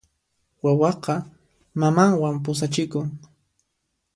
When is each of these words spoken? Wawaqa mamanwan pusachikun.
Wawaqa 0.63 1.15
mamanwan 1.79 2.35
pusachikun. 2.43 3.07